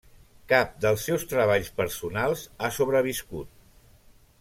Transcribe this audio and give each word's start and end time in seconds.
Cap 0.53 0.71
dels 0.85 1.03
seus 1.09 1.27
treballs 1.35 1.71
personals 1.83 2.49
ha 2.67 2.75
sobreviscut. 2.79 3.59